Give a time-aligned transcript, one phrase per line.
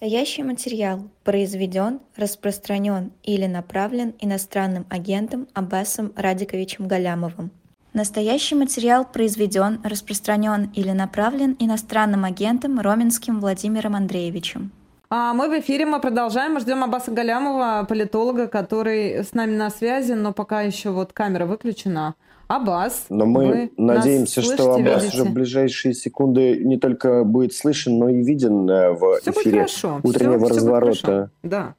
[0.00, 7.50] Настоящий материал произведен, распространен или направлен иностранным агентом Аббасом Радиковичем Галямовым.
[7.94, 14.70] Настоящий материал произведен, распространен или направлен иностранным агентом Роменским Владимиром Андреевичем.
[15.10, 19.68] А мы в эфире, мы продолжаем, мы ждем Аббаса Галямова, политолога, который с нами на
[19.68, 22.14] связи, но пока еще вот камера выключена.
[22.48, 23.04] Аббас.
[23.10, 25.20] Но мы надеемся, что Аббас видите?
[25.20, 29.66] уже в ближайшие секунды не только будет слышен, но и виден э, в все эфире
[30.02, 31.30] утреннего все, разворота.
[31.40, 31.74] Все да.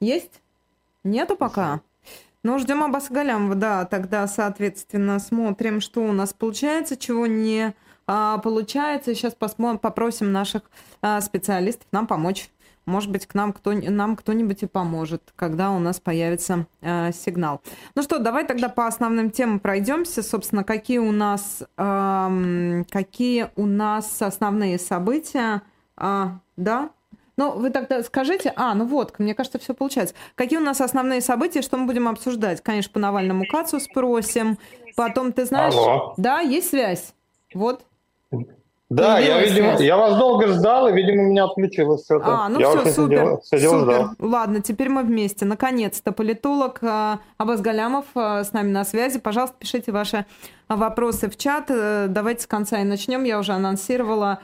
[0.00, 0.40] Есть?
[1.04, 1.80] Нету пока?
[2.42, 3.84] Ну, ждем Аббаса Галямова, да.
[3.84, 7.74] Тогда, соответственно, смотрим, что у нас получается, чего не
[8.06, 9.14] а, получается.
[9.14, 10.62] Сейчас посмотрим, попросим наших
[11.02, 12.48] а, специалистов нам помочь
[12.88, 17.60] может быть, к нам, кто, нам кто-нибудь и поможет, когда у нас появится э, сигнал.
[17.94, 20.22] Ну что, давай тогда по основным темам пройдемся.
[20.22, 25.62] Собственно, какие у нас, э, какие у нас основные события?
[25.96, 26.90] А, да?
[27.36, 30.14] Ну, вы тогда скажите, а, ну вот, мне кажется, все получается.
[30.34, 32.62] Какие у нас основные события, что мы будем обсуждать?
[32.62, 34.58] Конечно, по Навальному Кацу спросим.
[34.96, 35.74] Потом, ты знаешь...
[35.74, 36.14] Алло.
[36.16, 37.14] Да, есть связь?
[37.54, 37.84] Вот.
[38.90, 42.24] Да, я, видимо, я вас долго ждал, и, видимо, меня отключилось что-то.
[42.26, 43.94] А, ну я все, супер, сидел, сидел, супер.
[43.94, 44.10] Ждал.
[44.18, 45.44] Ладно, теперь мы вместе.
[45.44, 49.18] Наконец-то политолог э, Абаз Галямов э, с нами на связи.
[49.18, 50.24] Пожалуйста, пишите ваши
[50.68, 51.66] вопросы в чат.
[51.68, 53.24] Э, давайте с конца и начнем.
[53.24, 54.40] Я уже анонсировала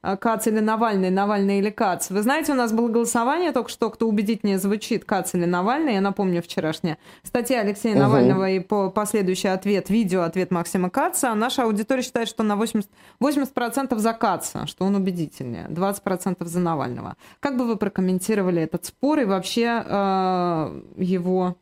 [0.00, 2.10] Кац или Навальный, Навальный или Кац.
[2.10, 5.94] Вы знаете, у нас было голосование только что, кто убедительнее звучит, Кац или Навальный.
[5.94, 8.02] Я напомню, вчерашняя статья Алексея угу.
[8.02, 11.34] Навального и по последующий ответ, видео ответ Максима Каца.
[11.34, 12.86] Наша аудитория считает, что на 80%,
[13.20, 17.16] 80% за Каца, что он убедительнее, 20% за Навального.
[17.40, 21.56] Как бы вы прокомментировали этот спор и вообще э, его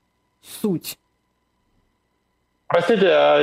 [0.61, 0.99] суть?
[2.69, 3.41] Простите, а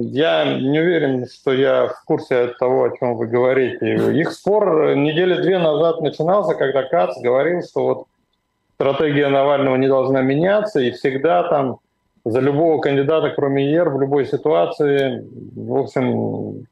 [0.00, 3.94] я не уверен, что я в курсе того, о чем вы говорите.
[4.18, 8.06] Их спор недели две назад начинался, когда Кац говорил, что вот
[8.74, 11.78] стратегия Навального не должна меняться, и всегда там
[12.24, 15.24] за любого кандидата, кроме ЕР, в любой ситуации,
[15.54, 16.66] в общем,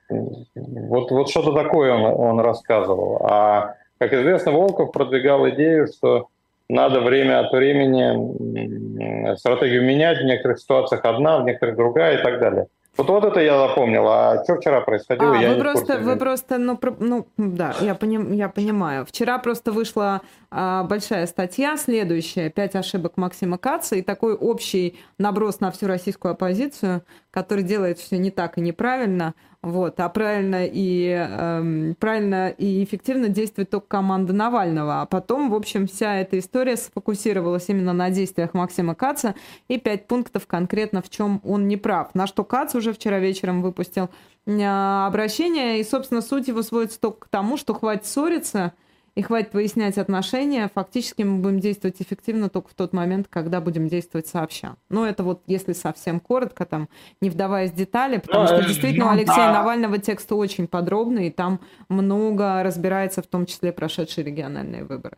[0.54, 3.18] вот, вот что-то такое он, он рассказывал.
[3.22, 6.28] А, как известно, Волков продвигал идею, что
[6.68, 12.40] надо время от времени стратегию менять, в некоторых ситуациях одна, в некоторых другая и так
[12.40, 12.66] далее.
[12.98, 14.08] Вот, вот это я запомнил.
[14.08, 15.36] А что вчера происходило?
[15.36, 19.06] А, я вы просто, вы просто, ну, про, ну, да, я, поним, я понимаю.
[19.06, 20.20] Вчера просто вышла
[20.50, 26.32] а, большая статья, следующая, «Пять ошибок Максима Каца», и такой общий наброс на всю российскую
[26.32, 32.84] оппозицию, который делает все не так и неправильно, вот, а правильно и, эм, правильно и
[32.84, 35.02] эффективно действует только команда Навального.
[35.02, 39.34] А потом, в общем, вся эта история сфокусировалась именно на действиях Максима Каца
[39.66, 42.14] и пять пунктов конкретно, в чем он не прав.
[42.14, 44.10] На что Кац уже вчера вечером выпустил
[44.46, 48.74] э, обращение, и, собственно, суть его сводится только к тому, что хватит ссориться–
[49.18, 50.70] и хватит выяснять отношения.
[50.72, 54.76] Фактически мы будем действовать эффективно только в тот момент, когда будем действовать сообща.
[54.90, 56.88] Но это вот если совсем коротко, там,
[57.20, 61.58] не вдаваясь в детали, потому что действительно у Алексея Навального текст очень подробный, и там
[61.88, 65.16] много разбирается, в том числе прошедшие региональные выборы.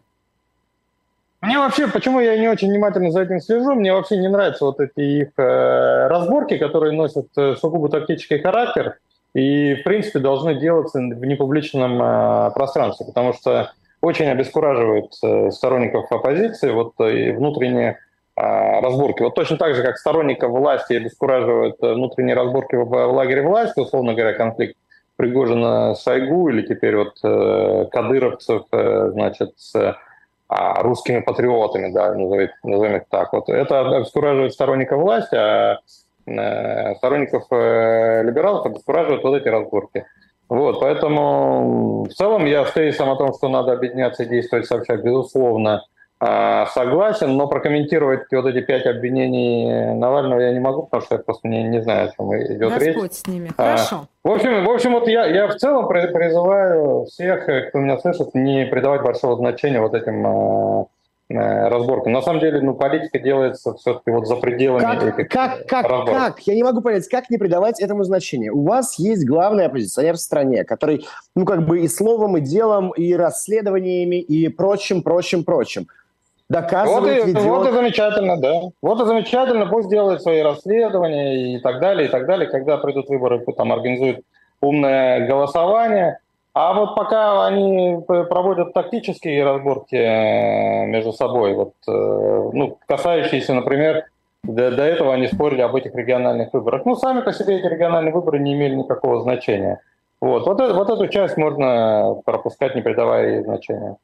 [1.43, 4.81] Мне вообще, почему я не очень внимательно за этим слежу, мне вообще не нравятся вот
[4.81, 8.97] эти их э, разборки, которые носят э, сугубо тактический характер
[9.35, 16.11] и, в принципе, должны делаться в непубличном э, пространстве, потому что очень обескураживает э, сторонников
[16.11, 17.99] оппозиции вот э, и внутренние
[18.37, 19.23] а, разборки.
[19.23, 24.15] Вот точно так же, как сторонников власти обескураживают э, внутренние разборки в, лагере власти, условно
[24.15, 24.77] говоря, конфликт
[25.17, 27.21] Пригожина с Айгу или теперь вот
[27.91, 29.95] кадыровцев, значит, с
[30.49, 33.31] а, русскими патриотами, да, назовем их так.
[33.35, 35.81] Вот это обескураживает сторонников власти, а
[36.25, 40.07] сторонников либералов обескураживают вот эти разборки.
[40.51, 44.97] Вот, поэтому в целом я с тезисом о том, что надо объединяться и действовать сообща,
[44.97, 45.85] безусловно,
[46.19, 51.23] а, согласен, но прокомментировать вот эти пять обвинений Навального я не могу, потому что я
[51.23, 52.95] просто не, не знаю, о чем идет Господь речь.
[52.95, 54.07] Господь с ними, а, хорошо.
[54.25, 58.67] В общем, в общем вот я, я в целом призываю всех, кто меня слышит, не
[58.67, 60.89] придавать большого значения вот этим
[61.31, 62.11] Э, разборка.
[62.11, 66.19] На самом деле, ну, политика делается все-таки вот за пределами как, этих как, как, разборок.
[66.19, 66.41] как?
[66.41, 68.51] Я не могу понять, как не придавать этому значения?
[68.51, 71.07] У вас есть главный оппозиционер в стране, который,
[71.37, 75.87] ну, как бы и словом, и делом, и расследованиями, и прочим, прочим, прочим
[76.49, 77.45] доказывает, вот и, ведет...
[77.45, 78.63] вот и замечательно, да.
[78.83, 82.49] Вот и замечательно, пусть делает свои расследования и так далее, и так далее.
[82.49, 84.23] Когда придут выборы, там организуют
[84.61, 86.19] умное голосование–
[86.53, 94.07] а вот пока они проводят тактические разборки э, между собой, вот, э, ну, касающиеся, например,
[94.43, 96.85] до, до этого они спорили об этих региональных выборах.
[96.87, 99.81] Ну, сами по себе эти региональные выборы не имели никакого значения.
[100.21, 103.97] Вот, вот, вот эту часть можно пропускать, не придавая ей значения.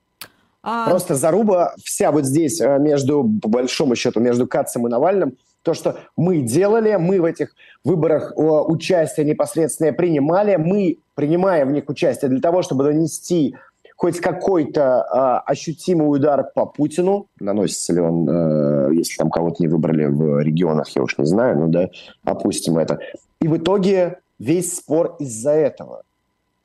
[0.62, 0.88] А...
[0.88, 5.74] Просто заруба вся вот здесь э, между, по большому счету, между Кацем и Навальным, то,
[5.74, 12.28] что мы делали, мы в этих выборах участие непосредственно принимали, мы принимаем в них участие
[12.28, 13.56] для того, чтобы нанести
[13.96, 17.26] хоть какой-то э, ощутимый удар по Путину.
[17.40, 21.58] Наносится ли он, э, если там кого-то не выбрали в регионах, я уж не знаю,
[21.58, 21.88] ну да,
[22.22, 23.00] опустим это.
[23.40, 26.02] И в итоге весь спор из-за этого.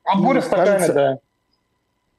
[0.04, 0.92] А буря стаканы, кажется...
[0.92, 1.18] да.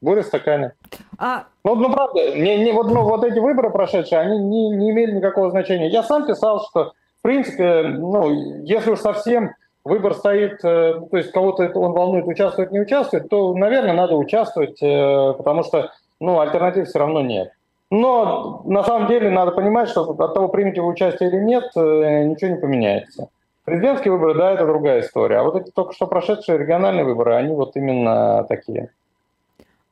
[0.02, 0.72] Буря стаканы.
[1.18, 1.46] А...
[1.64, 5.12] Ну, ну, правда, не, не, вот, ну, вот эти выборы прошедшие, они не, не имели
[5.12, 5.90] никакого значения.
[5.90, 9.52] Я сам писал, что, в принципе, ну, если уж совсем
[9.86, 14.82] выбор стоит, э, то есть кого-то он волнует участвовать, не участвовать, то, наверное, надо участвовать,
[14.82, 17.52] э, потому что, ну, альтернатив все равно нет.
[17.90, 22.24] Но на самом деле надо понимать, что от того, примете вы участие или нет, э,
[22.24, 23.30] ничего не поменяется.
[23.66, 25.38] Президентские выборы, да, это другая история.
[25.38, 28.90] А вот эти только что прошедшие региональные выборы, они вот именно такие.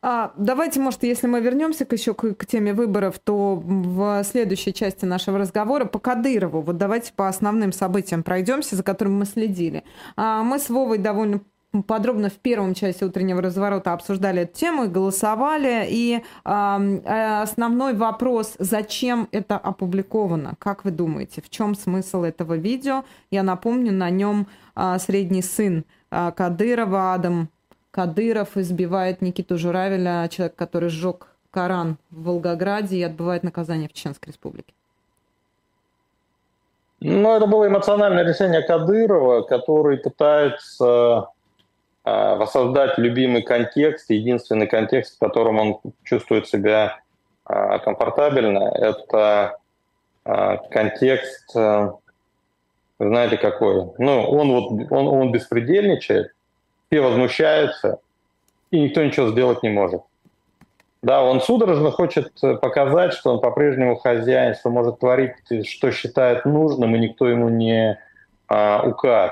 [0.03, 4.73] А, давайте, может, если мы вернемся к еще к, к теме выборов, то в следующей
[4.73, 6.61] части нашего разговора по Кадырову.
[6.61, 9.83] Вот давайте по основным событиям пройдемся, за которыми мы следили.
[10.15, 11.41] А, мы с Вовой довольно
[11.87, 15.85] подробно в первом части утреннего разворота обсуждали эту тему и голосовали.
[15.89, 20.55] И э, основной вопрос, зачем это опубликовано?
[20.59, 23.05] Как вы думаете, в чем смысл этого видео?
[23.29, 27.49] Я напомню, на нем э, средний сын э, Кадырова Адам
[27.91, 34.31] Кадыров избивает Никиту Журавеля, человек, который сжег Коран в Волгограде и отбывает наказание в Чеченской
[34.31, 34.73] Республике.
[37.01, 41.27] Ну, это было эмоциональное решение Кадырова, который пытается
[42.05, 46.99] э, воссоздать любимый контекст, единственный контекст, в котором он чувствует себя
[47.49, 48.71] э, комфортабельно.
[48.75, 49.57] Это
[50.25, 51.51] э, контекст,
[52.99, 53.91] знаете, какой?
[53.97, 56.33] Ну, он вот он, он беспредельничает,
[56.91, 57.99] все возмущаются,
[58.69, 60.01] и никто ничего сделать не может.
[61.01, 65.33] Да, он судорожно хочет показать, что он по-прежнему хозяин, что может творить,
[65.67, 67.97] что считает нужным, и никто ему не
[68.47, 69.31] а, указ.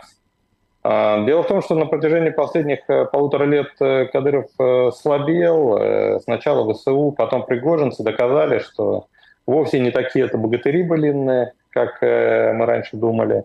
[0.83, 4.47] А, дело в том, что на протяжении последних а, полутора лет э, Кадыров
[4.95, 6.19] слабел.
[6.23, 9.07] Сначала ВСУ, потом пригожинцы доказали, что
[9.45, 13.43] вовсе не такие это богатыри былинные, как мы раньше думали,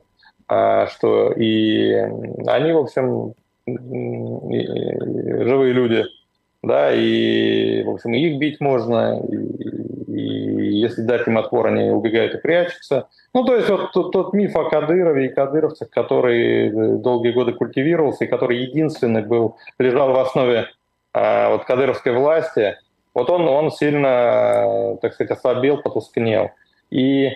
[0.49, 1.93] а, что и
[2.47, 3.35] они, в общем,
[3.67, 6.05] живые люди,
[6.63, 12.35] да, и, в общем, их бить можно, и, и если дать им отпор, они убегают
[12.35, 13.09] и прячутся.
[13.33, 18.25] Ну, то есть вот тот, тот миф о Кадырове и кадыровцах, который долгие годы культивировался,
[18.25, 20.69] и который единственный был, лежал в основе
[21.13, 22.77] а, вот кадыровской власти,
[23.13, 26.51] вот он, он сильно, так сказать, ослабел, потускнел.
[26.91, 27.33] И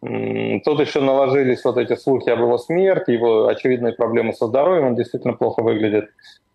[0.00, 4.94] Тут еще наложились вот эти слухи об его смерти, его очевидные проблемы со здоровьем, он
[4.94, 6.10] действительно плохо выглядит.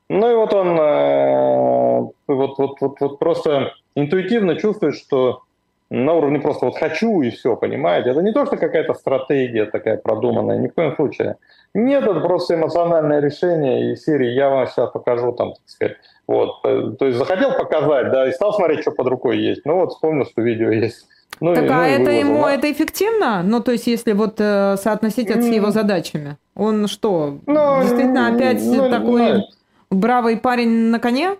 [0.10, 5.42] Ну и вот он э, вот, вот, вот, вот просто интуитивно чувствует, что
[5.90, 8.10] на уровне просто вот хочу и все, понимаете?
[8.12, 11.38] Это не то, что какая-то стратегия такая продуманная, ни в коем случае.
[11.74, 15.98] Нет, это просто эмоциональное решение и серии «я вам сейчас покажу», там, так сказать.
[16.28, 16.60] Вот.
[16.63, 19.66] Э, то есть захотел показать, да, и стал смотреть, что под рукой есть.
[19.66, 21.07] Ну вот вспомнил, что видео есть.
[21.40, 23.44] Ну, так, и, а ну, это ему это эффективно?
[23.44, 28.34] Ну, то есть, если вот э, соотносить это с его задачами, он что, ну, действительно
[28.34, 29.48] опять ну, такой ну,
[29.90, 31.38] бравый парень на коне?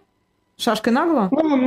[0.56, 1.30] Шашкой нагло?
[1.32, 1.58] Ну,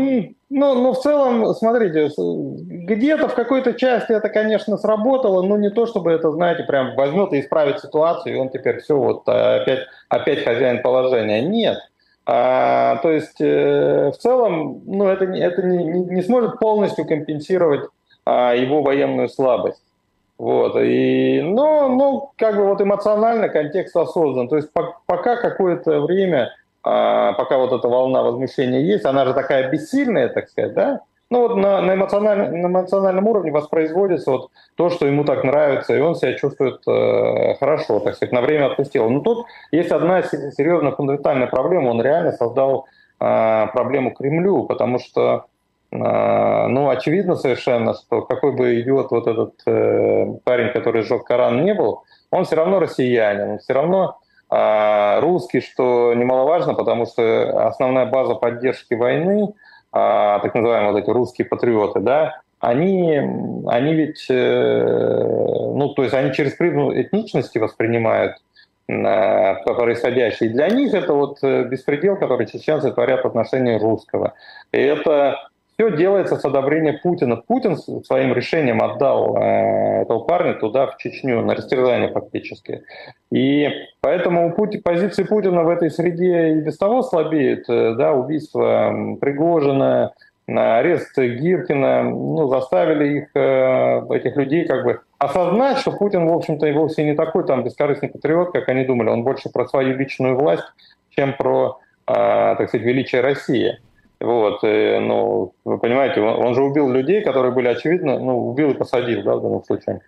[0.48, 5.86] ну, ну, в целом, смотрите, где-то в какой-то части это, конечно, сработало, но не то,
[5.86, 10.44] чтобы это, знаете, прям возьмет и исправит ситуацию, и он теперь все, вот опять, опять
[10.44, 11.42] хозяин положения.
[11.42, 11.78] Нет.
[12.26, 17.88] А, то есть, э, в целом, ну, это, это не, не, не сможет полностью компенсировать
[18.26, 19.82] а, его военную слабость.
[20.36, 20.76] Вот.
[20.76, 24.48] И, но, но как бы вот эмоционально контекст осознан.
[24.48, 26.52] То есть по, пока какое-то время,
[26.82, 31.00] а, пока вот эта волна возмущения есть, она же такая бессильная, так сказать, да?
[31.28, 35.96] Ну вот на, на, эмоциональном, на эмоциональном уровне воспроизводится вот то, что ему так нравится,
[35.96, 39.08] и он себя чувствует э, хорошо, так сказать, на время отпустил.
[39.10, 41.90] Но тут есть одна серьезная фундаментальная проблема.
[41.90, 42.86] Он реально создал
[43.18, 45.46] э, проблему Кремлю, потому что
[45.90, 51.74] ну, очевидно совершенно, что какой бы идиот вот этот э, парень, который сжег Коран, не
[51.74, 54.18] был, он все равно россиянин, он все равно
[54.50, 59.52] э, русский, что немаловажно, потому что основная база поддержки войны, э,
[59.92, 63.16] так называемые вот эти русские патриоты, да, они,
[63.66, 64.84] они ведь, э,
[65.74, 68.36] ну, то есть они через призму этничности воспринимают
[68.86, 70.48] происходящее.
[70.48, 74.34] И для них это вот э, беспредел, который чеченцы творят в отношении русского.
[74.70, 77.36] И это все делается с одобрения Путина.
[77.36, 82.82] Путин своим решением отдал э, этого парня туда, в Чечню, на растерзание фактически.
[83.30, 83.68] И
[84.00, 87.68] поэтому Пути, позиции Путина в этой среде и без того слабеют.
[87.68, 90.12] Э, да, убийство Пригожина,
[90.48, 96.66] арест Гиркина ну, заставили их, э, этих людей как бы осознать, что Путин, в общем-то,
[96.66, 99.10] и вовсе не такой там бескорыстный патриот, как они думали.
[99.10, 100.64] Он больше про свою личную власть,
[101.10, 103.78] чем про, так сказать, величие России.
[104.20, 108.70] Вот, и, ну, вы понимаете, он, он же убил людей, которые были очевидно, ну, убил
[108.70, 110.00] и посадил, да, в данном случае.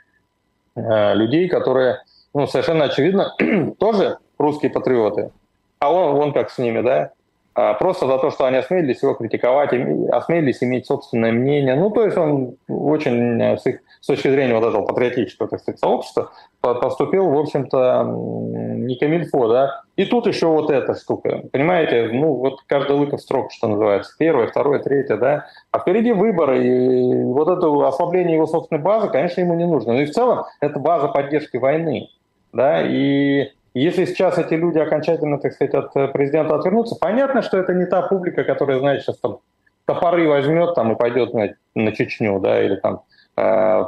[0.77, 3.35] Э, людей, которые, ну, совершенно очевидно,
[3.79, 5.31] тоже русские патриоты.
[5.79, 7.13] А он, он как с ними, да?
[7.55, 9.73] А, просто за то, что они осмелились его критиковать,
[10.11, 11.75] осмелились иметь собственное мнение.
[11.75, 16.33] Ну, то есть он очень с, их, точки зрения вот этого патриотического, так сказать, сообщества
[16.61, 19.83] поступил, в общем-то, не камильфо, да.
[19.97, 24.49] И тут еще вот эта штука, понимаете, ну, вот каждый лыков строк, что называется, первое,
[24.49, 25.47] второе, третье, да.
[25.71, 29.93] А впереди выборы, и вот это ослабление его собственной базы, конечно, ему не нужно.
[29.93, 32.09] Ну и в целом это база поддержки войны,
[32.53, 37.75] да, и если сейчас эти люди окончательно, так сказать, от президента отвернутся, понятно, что это
[37.75, 39.39] не та публика, которая, знаете, сейчас там
[39.85, 43.03] топоры возьмет там и пойдет на, на Чечню, да, или там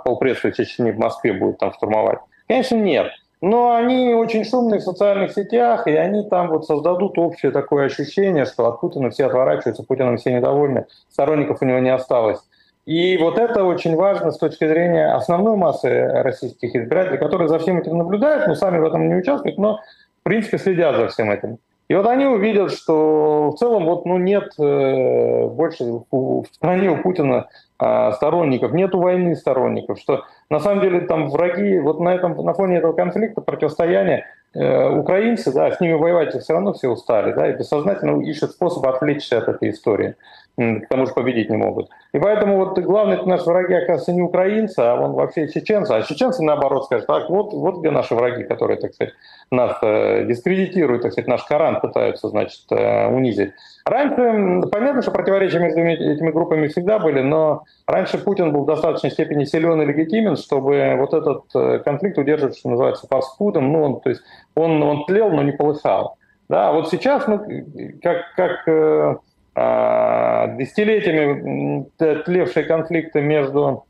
[0.04, 2.18] полпредства Чечни в Москве будет там штурмовать.
[2.48, 3.12] Конечно, нет.
[3.40, 8.44] Но они очень шумные в социальных сетях, и они там вот создадут общее такое ощущение,
[8.44, 12.40] что от Путина все отворачиваются, Путиным все недовольны, сторонников у него не осталось.
[12.84, 17.78] И вот это очень важно с точки зрения основной массы российских избирателей, которые за всем
[17.78, 19.80] этим наблюдают, но сами в этом не участвуют, но
[20.20, 21.58] в принципе следят за всем этим.
[21.88, 27.02] И вот они увидят, что в целом вот, ну, нет э, больше в стране у
[27.02, 27.48] Путина
[27.80, 32.54] э, сторонников, нету войны сторонников, что на самом деле там враги, вот на, этом, на
[32.54, 37.48] фоне этого конфликта, противостояния, э, украинцы, да, с ними воевать все равно все устали, да,
[37.48, 40.16] и бессознательно ищут способ отвлечься от этой истории
[40.60, 41.88] к тому же победить не могут.
[42.12, 45.92] И поэтому вот главный наш враги, оказывается, не украинцы, а он вообще чеченцы.
[45.92, 49.14] А чеченцы, наоборот, скажут, так, вот, вот где наши враги, которые, так сказать,
[49.50, 53.52] нас э, дискредитируют, так сказать, наш Коран пытаются, значит, э, унизить.
[53.86, 59.10] Раньше, понятно, что противоречия между этими группами всегда были, но раньше Путин был в достаточной
[59.10, 63.72] степени силен и легитимен, чтобы вот этот э, конфликт удерживать, что называется, под спудом.
[63.72, 64.22] Ну, он, то есть
[64.54, 66.16] он, он тлел, но не полыхал.
[66.50, 69.20] Да, вот сейчас мы, как, как
[69.54, 71.86] десятилетиями
[72.24, 73.84] тлевшие конфликты между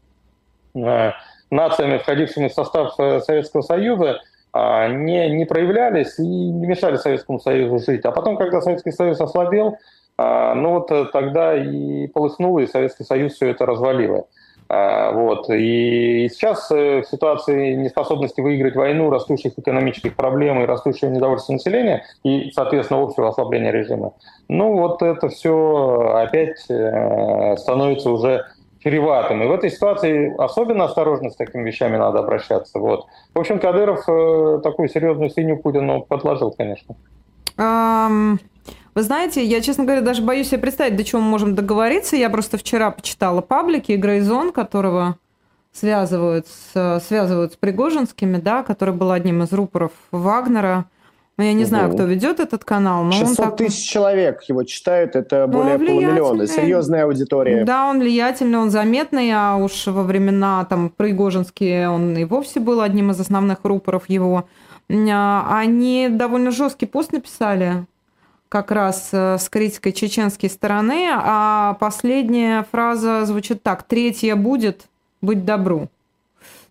[0.75, 1.15] а,
[1.51, 4.21] нациями, входившими в состав э, Советского Союза,
[4.53, 8.05] а, не, не проявлялись и не мешали Советскому Союзу жить.
[8.05, 9.79] А потом, когда Советский Союз ослабел,
[10.19, 14.27] ну вот э, тогда и полыхнуло, и Советский Союз все это развалило.
[14.73, 15.51] А, вот.
[15.51, 22.05] И сейчас э, в ситуации неспособности выиграть войну, растущих экономических проблем и растущего недовольства населения
[22.23, 24.13] и, соответственно, общего ослабления режима,
[24.47, 28.47] ну вот это все опять э, становится уже
[28.79, 29.43] чреватым.
[29.43, 32.79] И в этой ситуации особенно осторожно с такими вещами надо обращаться.
[32.79, 33.07] Вот.
[33.35, 36.95] В общем, Кадыров э, такую серьезную синюю Путину подложил, конечно.
[38.95, 42.17] Вы знаете, я, честно говоря, даже боюсь себе представить, до чего мы можем договориться.
[42.17, 45.17] Я просто вчера почитала паблики Грейзон, которого
[45.73, 50.87] связывают с, связывают с Пригожинскими, да, который был одним из рупоров Вагнера.
[51.37, 53.03] Но я не знаю, кто ведет этот канал.
[53.03, 53.57] Но 600 он так...
[53.57, 56.47] тысяч человек его читают, это ну, более полумиллиона.
[56.47, 57.65] Серьезная аудитория.
[57.65, 62.83] Да, он влиятельный, он заметный, а уж во времена там Пригожинские он и вовсе был
[62.83, 64.45] одним из основных рупоров его.
[64.91, 67.87] А, они довольно жесткий пост написали
[68.51, 73.85] как раз э, с критикой чеченской стороны, а последняя фраза звучит так.
[73.85, 74.89] Третья будет
[75.23, 75.89] «быть добру».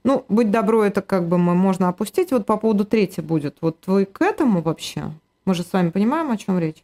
[0.04, 2.32] Ну, «быть добру» это как бы мы можно опустить.
[2.32, 3.56] Вот по поводу третьей будет.
[3.62, 5.10] Вот вы к этому вообще?
[5.46, 6.84] Мы же с вами понимаем, о чем речь?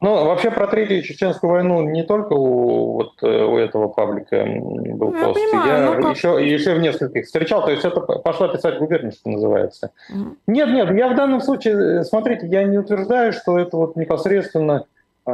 [0.00, 5.10] Ну, вообще про Третью Чеченскую войну не только у, вот, э, у этого паблика был
[5.10, 5.40] ну, пост.
[5.40, 9.10] Я, понимаю, я ну, еще, еще в нескольких встречал, то есть это пошла писать губерния,
[9.10, 9.90] что называется.
[10.10, 10.36] Угу.
[10.46, 14.84] Нет, нет, я в данном случае, э, смотрите, я не утверждаю, что это вот непосредственно
[15.26, 15.30] э,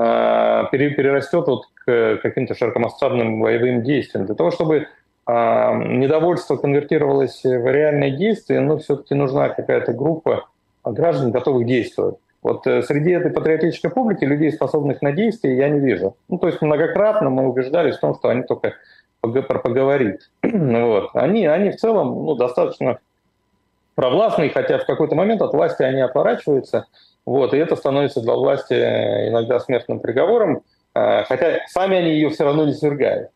[0.71, 4.25] перерастет вот к каким-то широкомасштабным боевым действиям.
[4.25, 10.47] Для того, чтобы э, недовольство конвертировалось в реальные действия, ну, все-таки нужна какая-то группа
[10.85, 12.17] граждан, готовых действовать.
[12.45, 16.15] Вот э, среди этой патриотической публики людей, способных на действия, я не вижу.
[16.29, 18.75] Ну, то есть многократно мы убеждались в том, что они только
[19.23, 20.21] поговорить.
[20.43, 21.11] вот.
[21.15, 22.99] они, они в целом ну, достаточно
[23.95, 26.87] провластные, хотя в какой-то момент от власти они отворачиваются,
[27.25, 32.45] вот, и это становится для власти иногда смертным приговором, э, хотя сами они ее все
[32.45, 33.31] равно не свергают.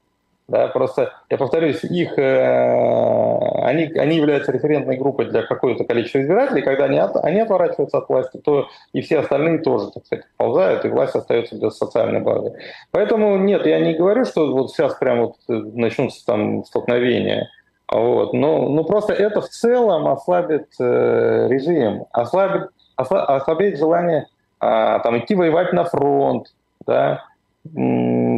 [0.49, 6.63] Да, просто, я повторюсь, их, э, они, они являются референтной группой для какого-то количества избирателей.
[6.63, 10.87] Когда они, от, они отворачиваются от власти, то и все остальные тоже, так сказать, ползают,
[10.87, 12.55] и власть остается без социальной базы.
[12.93, 17.51] Поэтому нет, я не говорю, что вот сейчас прям вот начнутся там столкновения.
[17.93, 18.33] Вот.
[18.33, 24.29] Но, но просто это в целом ослабит э, режим, ослабит, осла, ослабит желание
[24.63, 26.55] э, там, идти воевать на фронт,
[26.87, 27.25] да,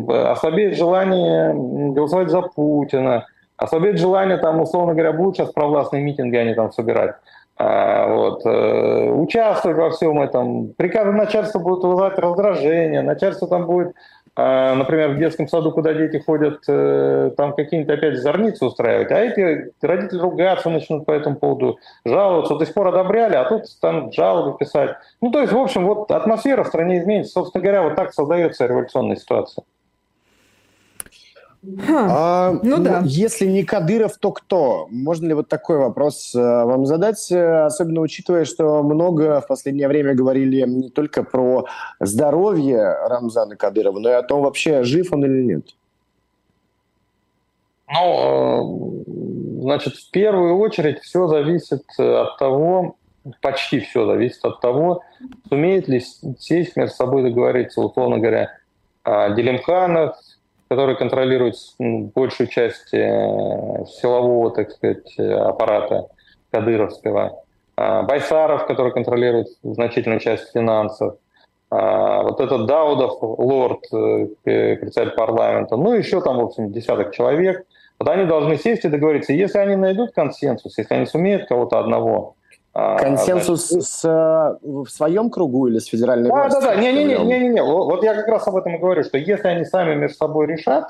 [0.08, 1.52] ослабеет желание
[1.92, 3.26] голосовать за Путина,
[3.56, 7.14] ослабеет желание, там, условно говоря, будут сейчас провластные митинги они там собирать.
[7.56, 10.72] А, вот, э, участвовать во всем этом.
[10.78, 13.94] Приказы начальства будут вызывать раздражение, начальство там будет
[14.36, 19.18] а, например, в детском саду, куда дети ходят, э, там какие-то опять зорницы устраивать, а
[19.18, 22.54] эти родители ругаться начнут по этому поводу, жаловаться.
[22.54, 24.96] До сих пор одобряли, а тут станут жалобы писать.
[25.20, 27.32] Ну, то есть, в общем, вот атмосфера в стране изменится.
[27.32, 29.64] Собственно говоря, вот так создается революционная ситуация.
[31.88, 33.02] А, ну, ну да.
[33.04, 34.86] Если не Кадыров, то кто?
[34.90, 39.86] Можно ли вот такой вопрос э, вам задать, э, особенно учитывая, что много в последнее
[39.86, 41.66] время говорили не только про
[42.00, 45.66] здоровье Рамзана Кадырова, но и о том, вообще жив он или нет?
[47.92, 49.04] Ну,
[49.58, 52.96] э, значит, в первую очередь все зависит от того,
[53.42, 55.02] почти все зависит от того,
[55.50, 56.02] сумеет ли
[56.38, 58.56] сесть между собой договориться, условно говоря,
[59.04, 60.16] Делимханов,
[60.70, 66.06] который контролирует большую часть э, силового, так сказать, аппарата
[66.52, 67.42] кадыровского,
[67.76, 71.16] а, Байсаров, который контролирует значительную часть финансов,
[71.70, 77.66] а, вот этот Даудов, лорд, э, председатель парламента, ну еще там, в общем, десяток человек,
[77.98, 79.32] вот они должны сесть и договориться.
[79.32, 82.36] Если они найдут консенсус, если они сумеют кого-то одного
[82.98, 86.60] Консенсус значит, с, в своем кругу или с федеральной да, властью?
[86.60, 89.94] Да, да, не-не-не, вот я как раз об этом и говорю, что если они сами
[89.94, 90.84] между собой решат,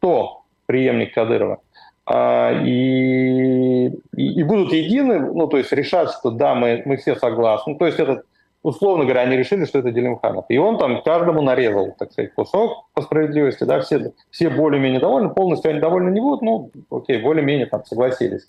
[0.00, 1.60] то преемник Кадырова,
[2.06, 7.16] а, и, и, и будут едины, ну, то есть решат, что да, мы, мы все
[7.16, 7.76] согласны.
[7.76, 8.22] То есть это,
[8.62, 10.44] условно говоря, они решили, что это Делимханов.
[10.48, 15.30] И он там каждому нарезал, так сказать, кусок по справедливости, да, все, все более-менее довольны,
[15.30, 18.44] полностью они довольны не будут, ну, окей, более-менее там согласились.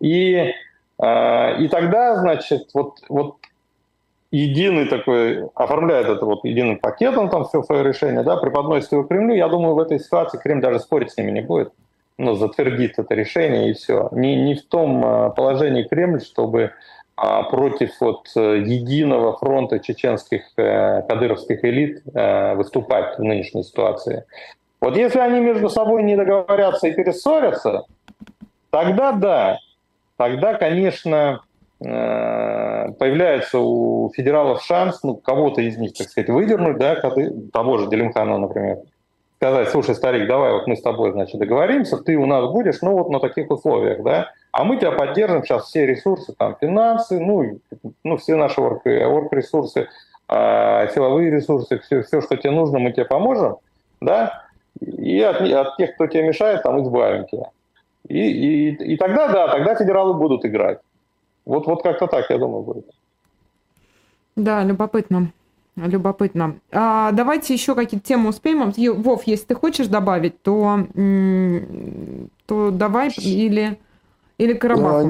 [0.00, 0.52] И а,
[1.02, 3.36] и тогда, значит, вот, вот
[4.30, 9.34] единый такой, оформляет это вот единым пакетом, там все свое решение, да, преподносит его Кремлю,
[9.34, 11.72] я думаю, в этой ситуации Кремль даже спорить с ними не будет,
[12.18, 14.08] ну, затвердит это решение и все.
[14.12, 16.72] Не, не в том а, положении Кремль, чтобы
[17.16, 24.24] а, против вот единого фронта чеченских э, кадыровских элит э, выступать в нынешней ситуации.
[24.80, 27.84] Вот если они между собой не договорятся и перессорятся,
[28.70, 29.58] тогда да,
[30.20, 31.40] тогда, конечно,
[31.82, 36.94] э, появляется у федералов шанс, ну, кого-то из них, так сказать, выдернуть, да,
[37.54, 38.80] того же Делимхана, например,
[39.36, 42.98] сказать, слушай, старик, давай вот мы с тобой, значит, договоримся, ты у нас будешь, ну,
[42.98, 47.58] вот на таких условиях, да, а мы тебя поддержим сейчас все ресурсы, там, финансы, ну,
[48.04, 49.88] ну все наши орг-ресурсы,
[50.28, 53.56] а, силовые ресурсы, все, все, что тебе нужно, мы тебе поможем,
[54.02, 54.42] да,
[54.82, 57.46] и от, от тех, кто тебе мешает, там, избавим тебя.
[58.10, 60.80] И, и, и тогда, да, тогда федералы будут играть.
[61.44, 62.86] Вот, вот как-то так, я думаю, будет.
[64.34, 65.32] Да, любопытно.
[65.76, 66.56] Любопытно.
[66.72, 68.72] А, давайте еще какие-то темы успеем.
[69.00, 70.86] Вов, если ты хочешь добавить, то,
[72.46, 73.78] то давай или...
[74.40, 74.96] Или Карабаху?
[74.96, 75.04] А,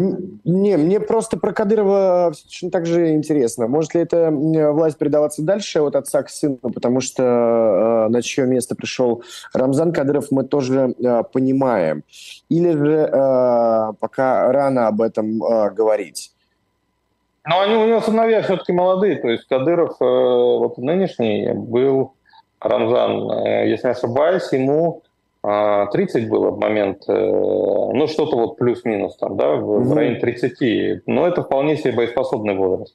[0.44, 3.68] не, мне просто про Кадырова точно так же интересно.
[3.68, 6.56] Может ли эта власть передаваться дальше от отца к сыну?
[6.56, 12.02] Потому что э, на чье место пришел Рамзан Кадыров, мы тоже э, понимаем.
[12.48, 16.32] Или же э, пока рано об этом э, говорить?
[17.46, 19.14] Но они у него сыновья все-таки молодые.
[19.20, 22.14] То есть Кадыров, э, вот нынешний, был
[22.58, 25.04] Рамзан, э, если не ошибаюсь, ему
[25.42, 29.94] 30 а, было в момент, э, ну, что-то вот плюс-минус там, да, в, mm-hmm.
[29.94, 31.06] районе 30.
[31.06, 32.94] Но это вполне себе боеспособный возраст.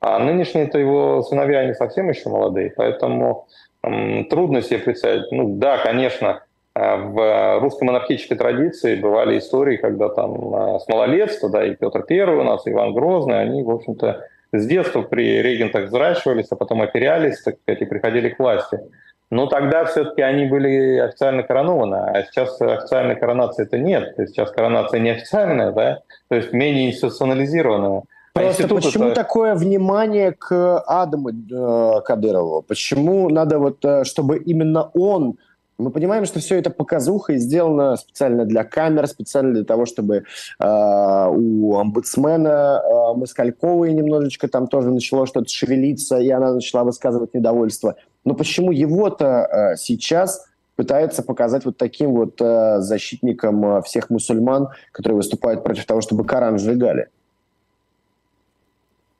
[0.00, 3.48] А нынешние-то его сыновья, они совсем еще молодые, поэтому
[3.82, 5.32] м, трудно себе представить.
[5.32, 11.50] Ну, да, конечно, э, в русской монархической традиции бывали истории, когда там э, с малолетства,
[11.50, 15.42] да, и Петр Первый у нас, и Иван Грозный, они, в общем-то, с детства при
[15.42, 18.80] регентах взращивались, а потом оперялись, так сказать, и приходили к власти.
[19.30, 24.16] Но тогда все-таки они были официально коронованы, а сейчас официальной коронации это нет.
[24.16, 28.02] То есть сейчас коронация неофициальная, да, то есть менее институционализированная.
[28.34, 29.14] А Просто а почему это...
[29.14, 32.62] такое внимание к Адаму э, Кадырову?
[32.62, 35.36] Почему надо вот, э, чтобы именно он
[35.80, 40.24] мы понимаем, что все это показуха и сделано специально для камер, специально для того, чтобы
[40.58, 47.34] э, у омбудсмена э, Москальковой немножечко там тоже начало что-то шевелиться, и она начала высказывать
[47.34, 47.96] недовольство.
[48.24, 54.68] Но почему его-то э, сейчас пытается показать вот таким вот э, защитником э, всех мусульман,
[54.92, 57.08] которые выступают против того, чтобы Коран сжигали?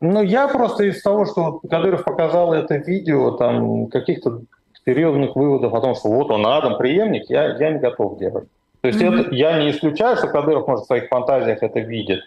[0.00, 4.40] Ну, я просто из того, что Кадыров показал это видео, там, каких-то
[4.86, 8.48] серьезных выводов о том, что вот он Адам, преемник, я, я не готов делать.
[8.80, 9.20] То есть mm-hmm.
[9.20, 12.20] это, я не исключаю, что Кадыров, может, в своих фантазиях это видит.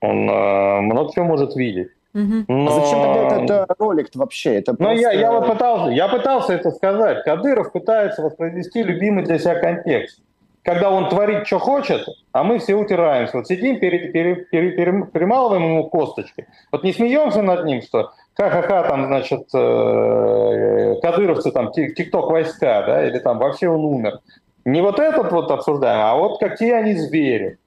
[0.00, 1.90] Он э, много чего может видеть.
[2.14, 2.44] Угу.
[2.48, 2.70] Но...
[2.70, 4.56] А зачем тогда этот ролик вообще?
[4.56, 4.94] Это просто...
[4.94, 7.24] Ну, я, я, вот пытался, я пытался это сказать.
[7.24, 10.20] Кадыров пытается воспроизвести любимый для себя контекст.
[10.62, 13.38] Когда он творит, что хочет, а мы все утираемся.
[13.38, 16.46] Вот сидим, пере, пере, пере, пере, перемалываем ему косточки.
[16.70, 23.06] Вот не смеемся над ним, что ха-ха-ха, там, значит, э, кадыровцы, там, тикток войска, да,
[23.06, 24.18] или там вообще он умер.
[24.66, 27.58] Не вот этот вот обсуждаем, а вот какие они звери.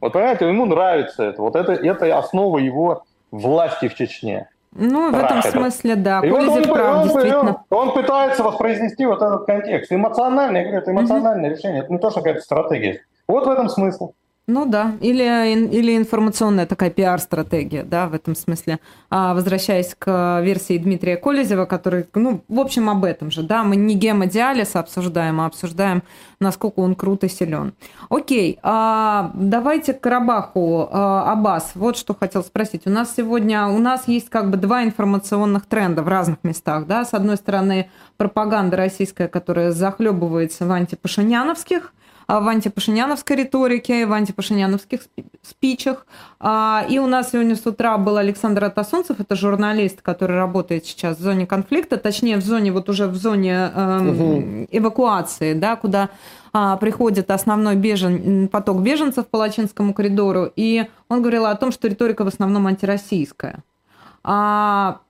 [0.00, 1.40] Вот понимаете, ему нравится это.
[1.42, 4.48] Вот это, это основа его власти в Чечне.
[4.74, 6.20] Ну, в этом смысле, да.
[6.24, 7.64] И вот он, прав, он, действительно.
[7.68, 9.92] Он, он пытается воспроизвести вот этот контекст.
[9.92, 11.58] Эмоциональное, я говорю, это эмоциональное угу.
[11.58, 11.82] решение.
[11.82, 13.02] Это не то, что какая-то стратегия.
[13.28, 14.12] Вот в этом смысл.
[14.48, 18.80] Ну да, или, или информационная такая пиар-стратегия, да, в этом смысле.
[19.08, 23.76] А, возвращаясь к версии Дмитрия Колезева, который, ну, в общем, об этом же, да, мы
[23.76, 26.02] не гемодиализ обсуждаем, а обсуждаем,
[26.40, 27.74] насколько он круто силен.
[28.10, 32.82] Окей, а, давайте к Карабаху, а, Аббас, вот что хотел спросить.
[32.84, 37.04] У нас сегодня, у нас есть как бы два информационных тренда в разных местах, да,
[37.04, 41.94] с одной стороны, пропаганда российская, которая захлебывается в антипашиняновских,
[42.40, 45.00] в антипашиняновской риторике, в антипашиняновских
[45.42, 46.06] спичах.
[46.40, 51.18] А, и у нас сегодня с утра был Александр Атасунцев, это журналист, который работает сейчас
[51.18, 56.10] в зоне конфликта, точнее в зоне, вот уже в зоне э, эвакуации, да, куда
[56.52, 61.88] а, приходит основной бежен, поток беженцев по Лачинскому коридору, и он говорил о том, что
[61.88, 63.62] риторика в основном антироссийская.
[64.22, 65.00] А,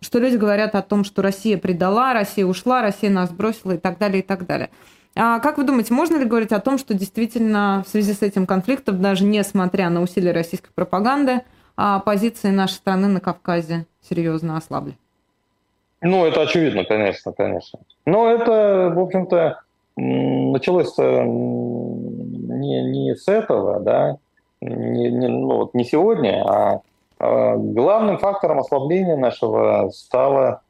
[0.00, 3.98] что люди говорят о том, что Россия предала, Россия ушла, Россия нас бросила и так
[3.98, 4.70] далее, и так далее.
[5.16, 8.46] А как вы думаете, можно ли говорить о том, что действительно в связи с этим
[8.46, 11.42] конфликтом, даже несмотря на усилия российской пропаганды,
[11.76, 14.96] а позиции нашей страны на Кавказе серьезно ослабли?
[16.00, 17.80] Ну, это очевидно, конечно, конечно.
[18.06, 19.60] Но это, в общем-то,
[19.96, 24.16] началось не, не с этого, да,
[24.60, 26.80] не, не, ну, вот не сегодня, а,
[27.18, 30.62] а главным фактором ослабления нашего стало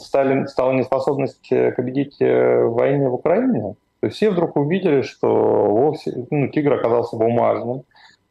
[0.00, 3.74] стали, стала неспособность э, победить э, в войне в Украине.
[4.00, 7.84] То все вдруг увидели, что вовсе, ну, тигр оказался бумажным,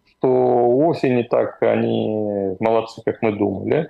[0.06, 3.90] что вовсе не так они молодцы, как мы думали.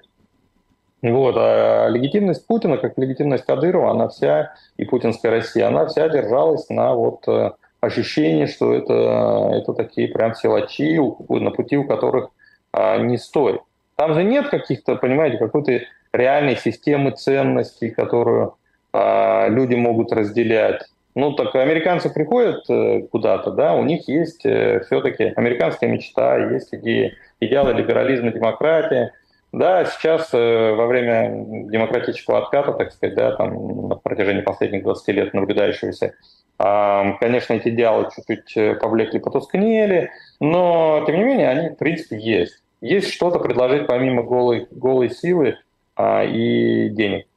[1.02, 1.36] Вот.
[1.38, 6.96] А легитимность Путина, как легитимность Кадырова, она вся, и путинская Россия, она вся держалась на
[6.96, 11.00] вот э, ощущении, что это, это такие прям силачи,
[11.30, 12.30] на пути у которых
[12.72, 13.62] а, не стоит.
[13.96, 15.82] Там же нет каких-то, понимаете, какой-то
[16.14, 18.56] реальной системы ценностей, которую
[18.94, 20.84] а, люди могут разделять.
[21.16, 26.74] Ну, так американцы приходят э, куда-то, да, у них есть э, все-таки американская мечта, есть
[26.74, 29.12] идеи, идеалы либерализма, демократии.
[29.52, 35.08] Да, сейчас э, во время демократического отката, так сказать, да, там на протяжении последних 20
[35.10, 36.14] лет наблюдающегося,
[36.58, 42.18] э, конечно, эти идеалы чуть-чуть э, повлекли, потускнели, но, тем не менее, они, в принципе,
[42.18, 42.64] есть.
[42.82, 45.60] Есть что-то предложить помимо голой, голой силы,
[45.96, 47.28] а, и денег.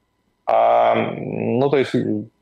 [0.47, 1.93] А, ну, то есть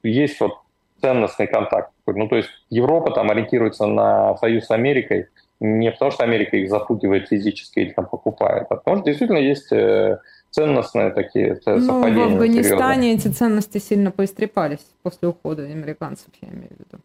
[0.02, 0.58] есть вот
[1.00, 1.90] ценностный контакт.
[2.06, 5.28] Ну, то есть Европа там ориентируется на союз с Америкой
[5.60, 9.72] не потому, что Америка их запугивает физически или там покупает, а потому что действительно есть
[9.72, 10.18] э,
[10.50, 12.24] ценностные такие совпадения.
[12.24, 13.14] Ну, в Афганистане серьезные.
[13.14, 17.02] эти ценности сильно поистрепались после ухода американцев, я имею в виду.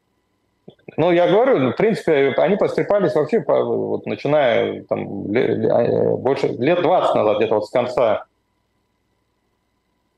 [0.98, 7.16] Ну, я говорю, в принципе, они пострепались вообще, вот, начиная там, а, больше лет 20
[7.16, 8.26] назад, где-то вот с конца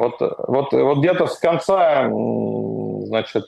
[0.02, 2.10] вот, вот, вот где-то с конца,
[3.06, 3.46] значит...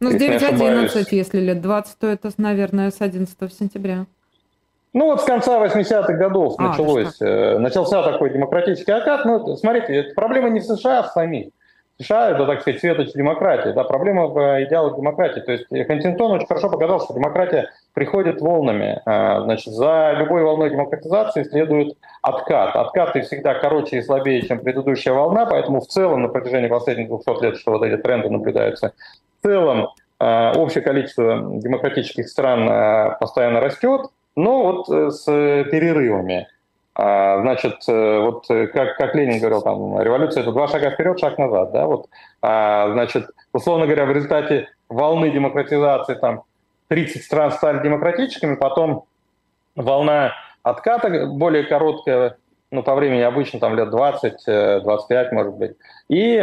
[0.00, 4.06] Ну, с 9-11, если лет 20, то это, наверное, с 11 сентября.
[4.92, 9.24] Ну, вот с конца 80-х годов а, началось, э, начался такой демократический откат.
[9.24, 11.48] Ну, смотрите, проблема не в США а самих.
[12.00, 13.70] США это, так сказать, светоч демократии.
[13.70, 15.40] Да, проблема в идеалах демократии.
[15.40, 19.00] То есть Хантингтон очень хорошо показал, что демократия приходит волнами.
[19.06, 22.74] А, значит, за любой волной демократизации следует откат.
[22.74, 27.42] Откаты всегда короче и слабее, чем предыдущая волна, поэтому в целом на протяжении последних 200
[27.42, 28.92] лет, что вот эти тренды наблюдаются,
[29.40, 36.48] в целом общее количество демократических стран постоянно растет, но вот э, с перерывами.
[36.96, 41.18] А, значит, э, вот э, как, как Ленин говорил, там, революция– это два шага вперед,
[41.18, 41.72] шаг назад.
[41.72, 41.86] Да?
[41.86, 42.06] Вот,
[42.40, 46.44] а, значит, условно говоря, в результате волны демократизации там
[46.88, 49.04] 30 стран стали демократическими, потом
[49.74, 52.36] волна отката более короткая,
[52.70, 55.72] ну, по времени обычно там лет 20, 25, э, может быть.
[56.08, 56.38] И,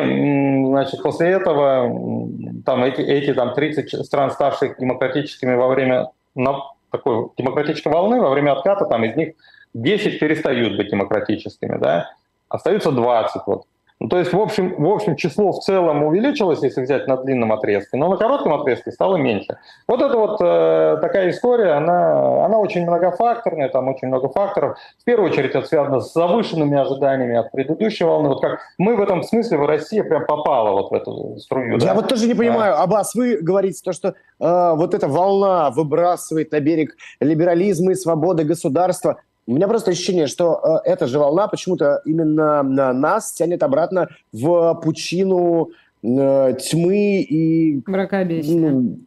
[0.67, 2.27] значит, после этого
[2.65, 6.59] там эти, эти там 30 стран, ставших демократическими во время на,
[6.89, 9.35] такой демократической волны, во время отката, там из них
[9.73, 12.11] 10 перестают быть демократическими, да,
[12.49, 13.65] остаются 20 вот.
[14.01, 17.51] Ну, то есть, в общем, в общем, число в целом увеличилось, если взять на длинном
[17.51, 19.59] отрезке, но на коротком отрезке стало меньше.
[19.87, 24.79] Вот это вот э, такая история, она, она очень многофакторная, там очень много факторов.
[24.99, 28.29] В первую очередь это связано с завышенными ожиданиями от предыдущей волны.
[28.29, 31.73] Вот как мы в этом смысле, в России прям попала вот в эту струю.
[31.73, 31.93] Я да?
[31.93, 32.81] вот тоже не понимаю, а.
[32.81, 38.45] Аббас, вы говорите то, что э, вот эта волна выбрасывает на берег либерализм и свободы
[38.45, 39.17] государства.
[39.47, 44.09] У меня просто ощущение, что э, эта же волна почему-то именно на нас тянет обратно
[44.31, 45.71] в пучину
[46.03, 47.81] э, тьмы и...
[47.85, 48.71] Мракобесия.
[48.71, 48.97] Ну,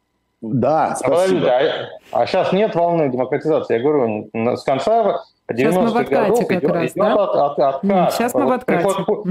[0.43, 1.49] да, спасибо.
[1.49, 3.79] А, а сейчас нет волны демократизации.
[3.79, 7.15] Я говорю, с конца 90-х годов идет, раз, идет да?
[7.15, 8.13] от, от, откат.
[8.13, 8.85] Сейчас мы в откате.
[8.85, 9.27] Приход,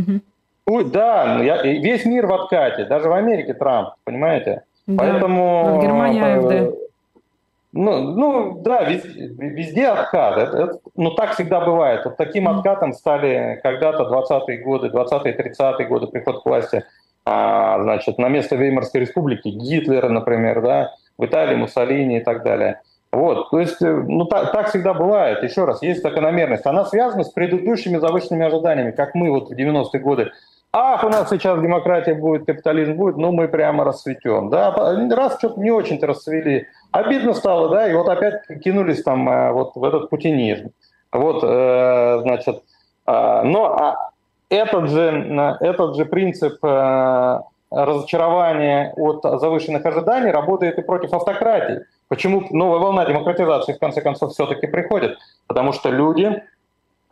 [0.68, 0.84] угу.
[0.86, 4.64] Да, я, весь мир в откате, даже в Америке Трамп, понимаете?
[4.88, 5.04] Да.
[5.04, 5.68] Поэтому...
[5.68, 6.83] А в Германии АФД.
[7.74, 10.38] Ну, ну да, везде, везде откат.
[10.38, 12.06] Это, это, ну, так всегда бывает.
[12.06, 16.84] Вот таким откатом стали когда-то 20-е годы, 20-е, 30-е годы приход к власти
[17.26, 22.82] а, значит, на место Веймарской республики Гитлера, например, да, в Италии Муссолини и так далее.
[23.12, 25.44] Вот, то есть, э, ну, так, так всегда бывает.
[25.44, 26.66] Еще раз, есть закономерность.
[26.66, 30.32] Она связана с предыдущими завышенными ожиданиями, как мы вот в 90-е годы
[30.74, 34.50] ах, у нас сейчас демократия будет, капитализм будет, ну мы прямо расцветем.
[34.50, 34.72] Да?
[34.72, 39.76] Раз что-то не очень-то расцвели, обидно стало, да, и вот опять кинулись там э, вот
[39.76, 40.72] в этот путинизм.
[41.12, 42.64] Вот, э, значит,
[43.06, 44.10] э, но а
[44.50, 46.64] этот же, этот же принцип
[47.72, 51.86] разочарования от завышенных ожиданий работает и против автократии.
[52.08, 55.18] Почему новая волна демократизации в конце концов все-таки приходит?
[55.48, 56.44] Потому что люди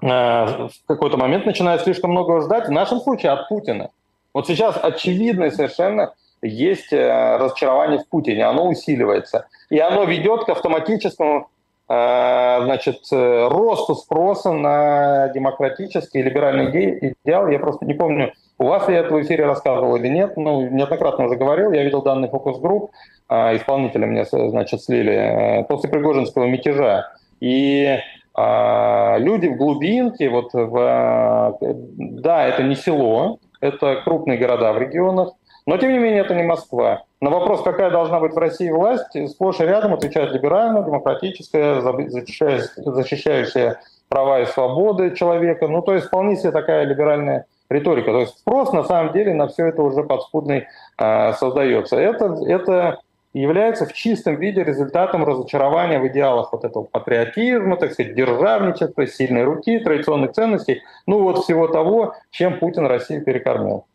[0.02, 3.90] в какой-то момент начинает слишком много ждать, в нашем случае от Путина.
[4.34, 9.46] Вот сейчас очевидно совершенно есть э, разочарование в Путине, оно усиливается.
[9.70, 11.50] И оно ведет к автоматическому
[11.88, 17.52] э, значит, росту спроса на демократические либеральные идеи, идеалы.
[17.52, 21.26] Я просто не помню, у вас я это в эфире рассказывал или нет, ну, неоднократно
[21.26, 22.92] уже говорил, я видел данный фокус-групп,
[23.30, 27.12] исполнители мне, значит, слили после Пригожинского мятежа.
[27.40, 28.00] И
[28.34, 35.34] а люди в глубинке, вот в, да, это не село, это крупные города в регионах,
[35.66, 37.04] но тем не менее это не Москва.
[37.20, 43.80] На вопрос, какая должна быть в России власть, сплошь и рядом отвечает либеральная, демократическая, защищающая
[44.10, 45.68] права и свободы человека.
[45.68, 48.12] Ну, то есть вполне себе такая либеральная риторика.
[48.12, 50.68] То есть спрос на самом деле на все это уже подспудный
[50.98, 51.96] э, создается.
[51.96, 53.00] Это, это
[53.34, 59.44] является в чистом виде результатом разочарования в идеалах вот этого патриотизма, так сказать, державничества, сильной
[59.44, 63.86] руки, традиционных ценностей, ну вот всего того, чем Путин Россию перекормил.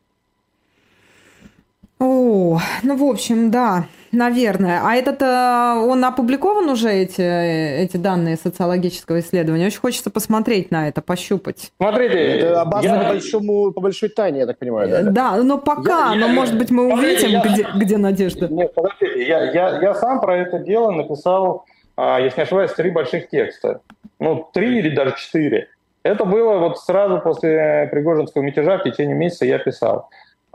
[1.99, 4.81] О, ну, в общем, да, наверное.
[4.85, 9.67] А этот, э, он опубликован уже, эти, эти данные социологического исследования?
[9.67, 11.73] Очень хочется посмотреть на это, пощупать.
[11.77, 13.01] Смотрите, это база я...
[13.01, 15.03] по, большому, по большой тайне, я так понимаю, да?
[15.03, 17.41] Да, но пока, я, но, я, может быть, мы увидим, я...
[17.43, 18.49] где, где надежда.
[18.49, 21.65] Нет, подождите, я, я, я сам про это дело написал,
[21.97, 23.81] а, если не ошибаюсь, три больших текста.
[24.19, 25.69] Ну, три или даже четыре.
[26.03, 30.09] Это было вот сразу после Пригожинского мятежа, в течение месяца я писал.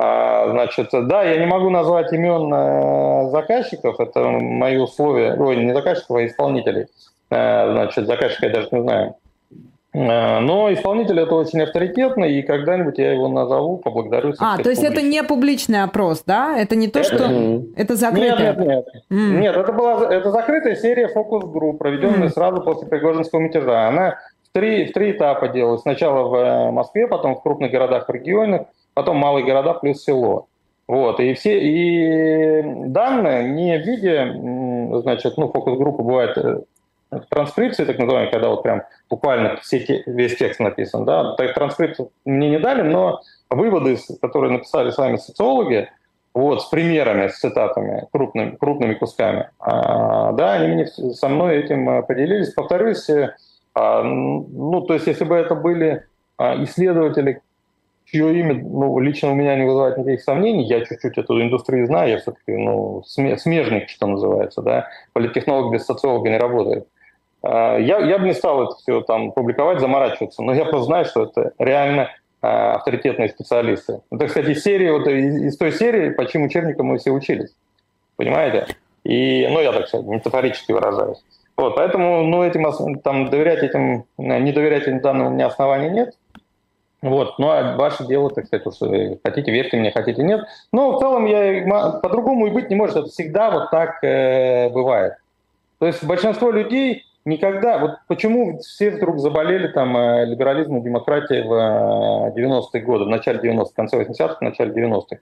[0.03, 5.73] А, значит, да, я не могу назвать имен э, заказчиков, это мои условия, ой, не
[5.73, 6.87] заказчиков, а исполнителей.
[7.29, 9.15] Э, значит, заказчика я даже не знаю.
[9.93, 14.33] Э, но исполнитель это очень авторитетно, и когда-нибудь я его назову, поблагодарю.
[14.39, 14.99] А, то есть публично.
[14.99, 16.57] это не публичный опрос, да?
[16.57, 17.15] Это не то, это...
[17.15, 17.25] что...
[17.25, 17.73] Mm.
[17.77, 18.55] Это закрытое?
[18.55, 18.87] Нет, нет, нет.
[19.11, 19.39] Mm.
[19.39, 22.33] Нет, это была это закрытая серия фокус-групп, проведенная mm.
[22.33, 23.87] сразу после Пригожинского мятежа.
[23.87, 24.17] Она
[24.49, 25.81] в три, в три этапа делалась.
[25.81, 30.47] Сначала в Москве, потом в крупных городах, в регионах, потом малые города плюс село.
[30.87, 36.61] Вот, и все, и данные не в виде, значит, ну, фокус-группа бывает э,
[37.29, 42.49] транскрипции, так называемые, когда вот прям буквально все, весь текст написан, да, так транскрипцию мне
[42.49, 45.89] не дали, но выводы, которые написали сами социологи,
[46.33, 51.89] вот, с примерами, с цитатами, крупными, крупными кусками, а, да, они мне со мной этим
[51.89, 52.53] э, поделились.
[52.53, 53.35] Повторюсь, э,
[53.73, 56.05] а, ну, то есть, если бы это были
[56.37, 57.41] а, исследователи,
[58.11, 60.65] чье имя ну, лично у меня не вызывает никаких сомнений.
[60.65, 64.61] Я чуть-чуть эту индустрию знаю, я все-таки ну, смежник, что называется.
[64.61, 64.89] Да?
[65.13, 66.87] Политтехнолог без социолога не работает.
[67.41, 71.05] А, я, я бы не стал это все там публиковать, заморачиваться, но я просто знаю,
[71.05, 72.09] что это реально
[72.41, 74.01] а, авторитетные специалисты.
[74.11, 77.55] Это, кстати, серия, вот из, из той серии, по чьим учебникам мы все учились.
[78.17, 78.67] Понимаете?
[79.03, 81.23] И, ну, я так сказать, метафорически выражаюсь.
[81.57, 86.15] Вот, поэтому, ну, этим, там, доверять этим, не доверять этим данным у меня оснований нет.
[87.01, 88.75] Вот, ну а ваше дело, так сказать, уж
[89.23, 90.41] хотите верьте мне, хотите нет.
[90.71, 92.95] Но в целом я по-другому и быть не может.
[92.95, 95.15] Это всегда вот так э, бывает.
[95.79, 102.33] То есть большинство людей никогда, вот почему все вдруг заболели там э, либерализмом, демократией в
[102.37, 105.17] 90-е э, годы, в начале 90-х, в конце 80-х, в начале 90-х.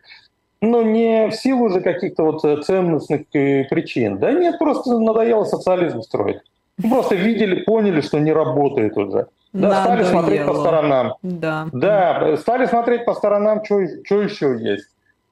[0.61, 4.17] Ну, не в силу же каких-то вот э, ценностных причин.
[4.17, 6.39] Да нет, просто надоело социализм строить.
[6.81, 9.27] Просто видели, поняли, что не работает уже.
[9.53, 11.15] Да, стали смотреть по сторонам.
[11.21, 11.67] Да.
[11.71, 14.87] Да, стали смотреть по сторонам, что, что еще есть.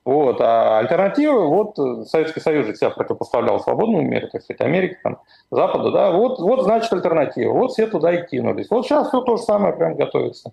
[0.06, 0.40] Вот.
[0.40, 5.20] А альтернатива, вот Советский Союз же себя противопоставлял свободному миру, так сказать, Америке, там,
[5.52, 7.52] Западу, да, вот, вот значит альтернатива.
[7.52, 8.70] Вот все туда и кинулись.
[8.70, 10.52] Вот сейчас все то же самое прям готовится.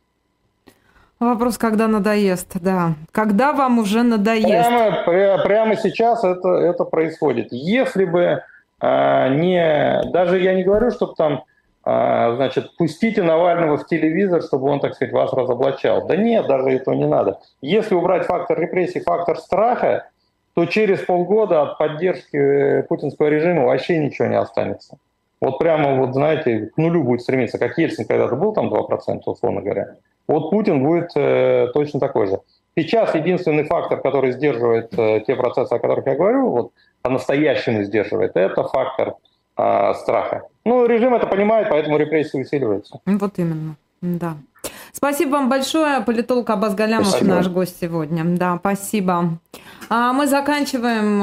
[1.20, 2.94] Вопрос, когда надоест, да.
[3.12, 4.48] Когда вам уже надоест?
[4.48, 7.52] Прямо, пря, прямо сейчас это, это происходит.
[7.52, 8.42] Если бы
[8.80, 10.02] а, не...
[10.10, 11.44] Даже я не говорю, чтобы там
[11.84, 16.06] значит, пустите Навального в телевизор, чтобы он, так сказать, вас разоблачал.
[16.06, 17.40] Да нет, даже этого не надо.
[17.60, 20.08] Если убрать фактор репрессий, фактор страха,
[20.54, 24.98] то через полгода от поддержки э, путинского режима вообще ничего не останется.
[25.40, 29.60] Вот прямо, вот знаете, к нулю будет стремиться, как Ельцин когда-то был там 2%, условно
[29.60, 29.96] говоря.
[30.26, 32.40] Вот Путин будет э, точно такой же.
[32.76, 38.32] Сейчас единственный фактор, который сдерживает э, те процессы, о которых я говорю, вот по-настоящему сдерживает,
[38.36, 39.16] это фактор
[39.56, 40.42] э, страха.
[40.64, 43.00] Ну, режим это понимает, поэтому репрессии усиливаются.
[43.06, 44.36] Вот именно, да.
[44.92, 47.34] Спасибо вам большое, политолог Абаз Галямов, спасибо.
[47.34, 48.24] наш гость сегодня.
[48.24, 49.38] Да, спасибо.
[49.90, 51.22] А мы заканчиваем